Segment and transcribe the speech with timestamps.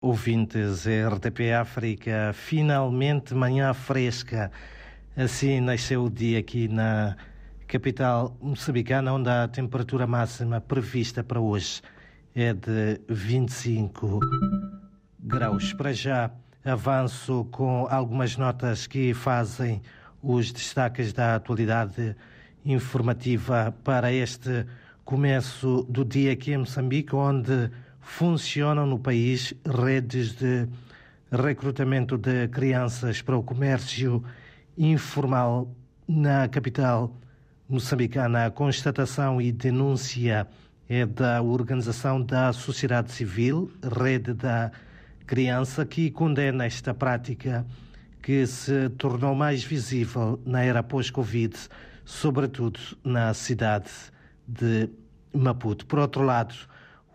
[0.00, 4.48] Ouvintes, RTP África, finalmente manhã fresca.
[5.16, 7.16] Assim nasceu o dia aqui na
[7.66, 11.82] capital moçambicana, onde a temperatura máxima prevista para hoje
[12.32, 14.20] é de 25
[15.18, 15.72] graus.
[15.72, 16.30] Para já,
[16.64, 19.82] avanço com algumas notas que fazem
[20.22, 22.14] os destaques da atualidade
[22.64, 24.64] informativa para este
[25.04, 27.68] começo do dia aqui em Moçambique, onde
[28.08, 30.66] funcionam no país redes de
[31.30, 34.24] recrutamento de crianças para o comércio
[34.76, 35.70] informal
[36.08, 37.14] na capital
[37.68, 38.46] moçambicana.
[38.46, 40.48] A constatação e denúncia
[40.88, 44.72] é da Organização da Sociedade Civil, Rede da
[45.26, 47.64] Criança, que condena esta prática
[48.22, 51.54] que se tornou mais visível na era pós-Covid,
[52.06, 53.90] sobretudo na cidade
[54.46, 54.88] de
[55.32, 55.84] Maputo.
[55.84, 56.54] Por outro lado,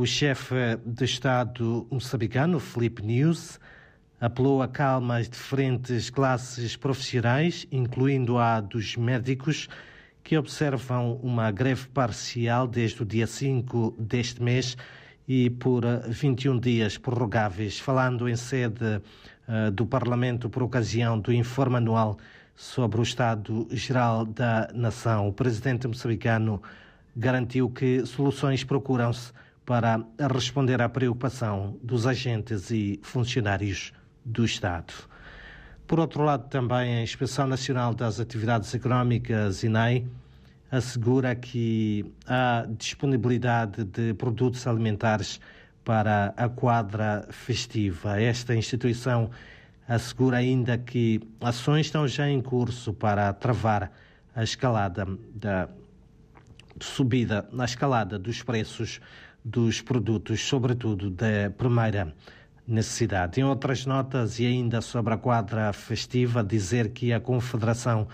[0.00, 0.54] o chefe
[0.86, 3.60] de Estado moçambicano, Felipe News,
[4.18, 9.68] apelou a calma às diferentes classes profissionais, incluindo a dos médicos,
[10.24, 14.74] que observam uma greve parcial desde o dia 5 deste mês
[15.28, 19.02] e por 21 dias prorrogáveis, falando em sede
[19.46, 22.16] uh, do Parlamento por ocasião do informe anual
[22.56, 25.28] sobre o Estado Geral da Nação.
[25.28, 26.62] O presidente moçambicano
[27.14, 29.30] garantiu que soluções procuram-se
[29.64, 33.92] para responder à preocupação dos agentes e funcionários
[34.24, 34.92] do Estado.
[35.86, 40.06] Por outro lado, também a Inspeção Nacional das Atividades Económicas, INAI,
[40.70, 45.40] assegura que há disponibilidade de produtos alimentares
[45.84, 48.20] para a quadra festiva.
[48.20, 49.30] Esta instituição
[49.88, 53.90] assegura ainda que ações estão já em curso para travar
[54.34, 55.68] a escalada da
[56.84, 59.00] subida na escalada dos preços
[59.44, 62.14] dos produtos, sobretudo da primeira
[62.66, 63.40] necessidade.
[63.40, 68.06] Em outras notas, e ainda sobre a quadra festiva, dizer que a Confederação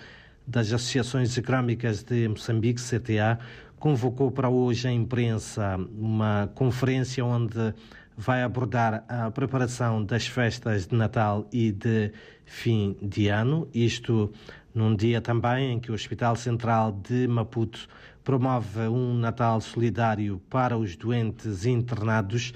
[0.46, 3.38] das Associações Económicas de Moçambique, CTA,
[3.78, 7.74] convocou para hoje a imprensa uma conferência onde
[8.16, 12.12] vai abordar a preparação das festas de Natal e de
[12.46, 14.32] fim de ano, isto
[14.74, 17.86] num dia também em que o Hospital Central de Maputo
[18.26, 22.52] promove um Natal solidário para os doentes internados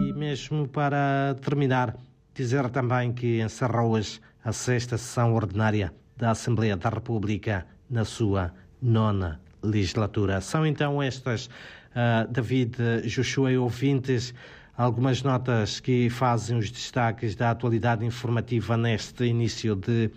[0.00, 1.96] e mesmo para terminar,
[2.34, 8.52] dizer também que encerra hoje a sexta sessão ordinária da Assembleia da República na sua
[8.82, 10.40] nona legislatura.
[10.40, 12.76] São então estas, uh, David
[13.06, 14.34] Joshua e ouvintes,
[14.76, 20.10] algumas notas que fazem os destaques da atualidade informativa neste início de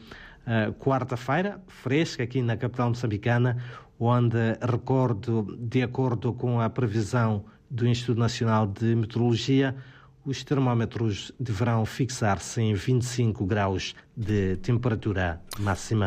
[0.48, 3.58] uh, quarta-feira, fresca aqui na capital moçambicana,
[4.04, 9.76] onde, recordo, de acordo com a previsão do Instituto Nacional de Meteorologia,
[10.26, 16.00] os termómetros deverão fixar-se em 25 graus de temperatura máxima.